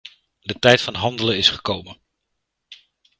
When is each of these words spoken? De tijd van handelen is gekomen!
De 0.39 0.59
tijd 0.59 0.81
van 0.81 0.93
handelen 0.95 1.37
is 1.37 1.49
gekomen! 1.49 1.97